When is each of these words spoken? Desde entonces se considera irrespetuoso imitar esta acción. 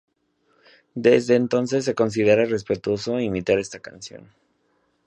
Desde 0.95 1.35
entonces 1.35 1.85
se 1.85 1.93
considera 1.93 2.41
irrespetuoso 2.41 3.19
imitar 3.19 3.59
esta 3.59 3.77
acción. 3.77 4.31